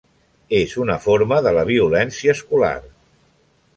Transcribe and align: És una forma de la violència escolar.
És 0.59 0.71
una 0.83 0.95
forma 1.03 1.39
de 1.47 1.53
la 1.57 1.67
violència 1.71 2.35
escolar. 2.39 2.75